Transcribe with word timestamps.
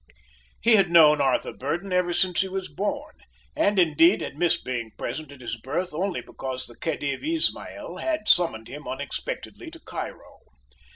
He 0.63 0.77
had 0.77 0.89
known 0.89 1.21
Arthur 1.21 1.53
Burdon 1.53 1.93
ever 1.93 2.11
since 2.11 2.41
he 2.41 2.47
was 2.47 2.67
born, 2.73 3.17
and 3.55 3.77
indeed 3.77 4.21
had 4.21 4.35
missed 4.35 4.65
being 4.65 4.89
present 4.97 5.31
at 5.31 5.41
his 5.41 5.55
birth 5.59 5.93
only 5.93 6.21
because 6.21 6.65
the 6.65 6.75
Khedive 6.75 7.21
Ismaïl 7.21 8.01
had 8.01 8.27
summoned 8.27 8.67
him 8.67 8.87
unexpectedly 8.87 9.69
to 9.69 9.79
Cairo. 9.79 10.39